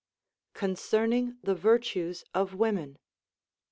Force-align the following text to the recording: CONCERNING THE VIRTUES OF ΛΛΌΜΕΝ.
CONCERNING 0.55 1.37
THE 1.43 1.53
VIRTUES 1.53 2.25
OF 2.33 2.53
ΛΛΌΜΕΝ. 2.53 2.95